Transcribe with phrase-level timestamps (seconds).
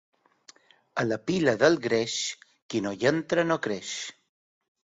[1.01, 2.17] A la pila del greix,
[2.73, 3.95] qui no hi entra no creix.